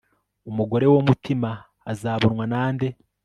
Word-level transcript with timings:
umugore 0.49 0.85
w'umutima 0.91 1.49
azabonwa 1.91 2.43
na 2.51 2.63
nde 2.73 2.87